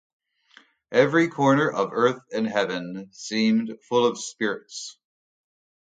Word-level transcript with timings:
Every 0.91 1.27
corner 1.27 1.69
of 1.69 1.91
earth 1.93 2.23
and 2.31 2.47
heaven 2.47 3.09
seemed 3.13 3.77
full 3.87 4.07
of 4.07 4.17
spirits. 4.17 4.97